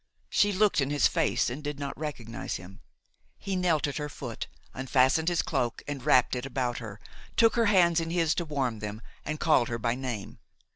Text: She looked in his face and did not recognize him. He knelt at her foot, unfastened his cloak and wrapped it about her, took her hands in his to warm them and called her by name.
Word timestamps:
She 0.31 0.51
looked 0.51 0.81
in 0.81 0.89
his 0.89 1.07
face 1.07 1.47
and 1.47 1.63
did 1.63 1.77
not 1.79 1.95
recognize 1.95 2.55
him. 2.55 2.79
He 3.37 3.55
knelt 3.55 3.85
at 3.85 3.97
her 3.97 4.09
foot, 4.09 4.47
unfastened 4.73 5.29
his 5.29 5.43
cloak 5.43 5.83
and 5.87 6.03
wrapped 6.03 6.35
it 6.35 6.43
about 6.47 6.79
her, 6.79 6.99
took 7.37 7.55
her 7.55 7.67
hands 7.67 7.99
in 7.99 8.09
his 8.09 8.33
to 8.33 8.45
warm 8.45 8.79
them 8.79 9.03
and 9.25 9.39
called 9.39 9.67
her 9.67 9.77
by 9.77 9.93
name. 9.93 10.39